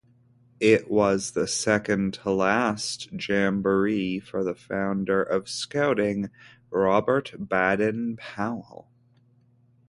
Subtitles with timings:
[0.59, 6.31] It was the second-to-last Jamboree for the founder of Scouting,
[6.71, 8.87] Robert Baden-Powell.